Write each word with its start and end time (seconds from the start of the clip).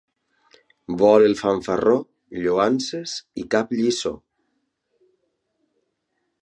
Vol 1.01 1.25
el 1.25 1.35
fanfarró 1.41 1.93
lloances 2.47 3.15
i 3.43 3.47
cap 3.57 3.77
lliçó. 3.81 4.17